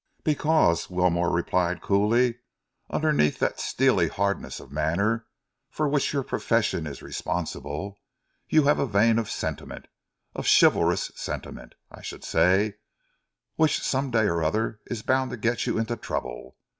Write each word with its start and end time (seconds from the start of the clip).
"Because," 0.23 0.89
Wilmore 0.89 1.29
replied 1.29 1.79
coolly, 1.83 2.39
"underneath 2.89 3.37
that 3.37 3.59
steely 3.59 4.07
hardness 4.07 4.59
of 4.59 4.71
manner 4.71 5.27
for 5.69 5.87
which 5.87 6.11
your 6.11 6.23
profession 6.23 6.87
is 6.87 7.03
responsible, 7.03 7.99
you 8.49 8.63
have 8.63 8.79
a 8.79 8.87
vein 8.87 9.19
of 9.19 9.29
sentiment, 9.29 9.87
of 10.33 10.47
chivalrous 10.49 11.11
sentiment, 11.15 11.75
I 11.91 12.01
should 12.01 12.23
say, 12.23 12.77
which 13.57 13.79
some 13.83 14.09
day 14.09 14.23
or 14.23 14.43
other 14.43 14.79
is 14.87 15.03
bound 15.03 15.29
to 15.29 15.37
get 15.37 15.67
you 15.67 15.77
into 15.77 15.95
trouble. 15.95 16.57